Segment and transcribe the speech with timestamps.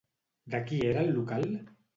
[0.55, 1.49] De qui era el local?